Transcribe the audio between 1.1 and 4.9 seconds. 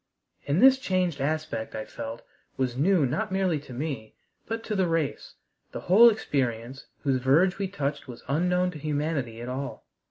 aspect I felt was new not merely to me, but to the